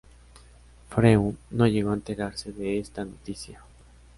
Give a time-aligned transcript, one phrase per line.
[0.89, 3.61] Freud no llegó a enterarse de esta noticia.